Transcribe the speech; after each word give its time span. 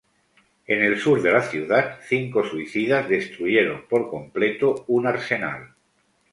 En 0.75 0.79
el 0.85 0.95
sur 0.99 1.21
de 1.25 1.31
la 1.35 1.43
ciudad, 1.43 1.99
cinco 2.07 2.43
suicidas 2.43 3.07
destruyeron 3.07 3.85
por 3.87 4.09
completo 4.09 4.83
un 4.87 5.05
arsenal. 5.05 5.75